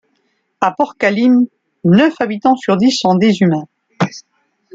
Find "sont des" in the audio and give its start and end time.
2.89-3.41